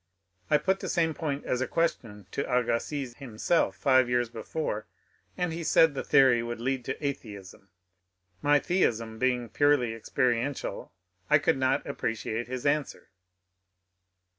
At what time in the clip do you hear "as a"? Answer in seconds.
1.45-1.67